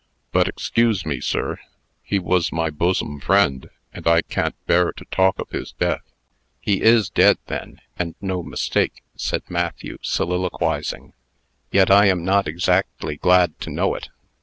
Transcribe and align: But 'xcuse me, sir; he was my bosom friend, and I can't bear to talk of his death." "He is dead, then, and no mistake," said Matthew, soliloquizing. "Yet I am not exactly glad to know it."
But 0.31 0.55
'xcuse 0.55 1.05
me, 1.05 1.19
sir; 1.21 1.59
he 2.01 2.17
was 2.17 2.51
my 2.51 2.71
bosom 2.71 3.19
friend, 3.19 3.69
and 3.93 4.07
I 4.07 4.23
can't 4.23 4.55
bear 4.65 4.91
to 4.93 5.05
talk 5.11 5.37
of 5.37 5.51
his 5.51 5.73
death." 5.73 6.01
"He 6.59 6.81
is 6.81 7.07
dead, 7.11 7.37
then, 7.45 7.81
and 7.99 8.15
no 8.19 8.41
mistake," 8.41 9.03
said 9.15 9.43
Matthew, 9.47 9.99
soliloquizing. 10.01 11.13
"Yet 11.71 11.91
I 11.91 12.07
am 12.07 12.25
not 12.25 12.47
exactly 12.47 13.17
glad 13.17 13.59
to 13.59 13.69
know 13.69 13.93
it." 13.93 14.09